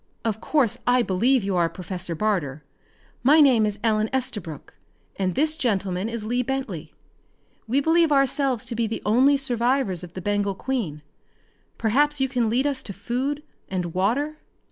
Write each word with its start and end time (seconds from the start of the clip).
Of 0.25 0.41
course 0.41 0.79
I 0.87 1.03
believe 1.03 1.43
you 1.43 1.55
are 1.57 1.69
Professor 1.69 2.15
Barter. 2.15 2.63
My 3.21 3.39
name 3.39 3.67
is 3.67 3.77
Ellen 3.83 4.09
Estabrook, 4.11 4.73
and 5.17 5.35
this 5.35 5.55
gentleman 5.55 6.09
is 6.09 6.23
Lee 6.23 6.41
Bentley. 6.41 6.95
We 7.67 7.81
believe 7.81 8.11
ourselves 8.11 8.65
to 8.65 8.75
be 8.75 8.87
the 8.87 9.03
only 9.05 9.37
survivors 9.37 10.03
of 10.03 10.13
the 10.13 10.19
Bengal 10.21 10.55
Queen. 10.55 11.03
Perhaps 11.77 12.19
you 12.19 12.27
can 12.27 12.49
lead 12.49 12.65
us 12.65 12.81
to 12.81 12.93
food 12.93 13.43
and 13.69 13.93
water?" 13.93 14.39